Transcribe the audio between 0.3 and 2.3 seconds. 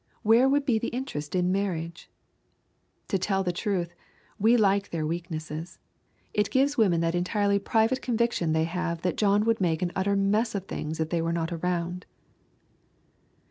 would be the interest in marriage?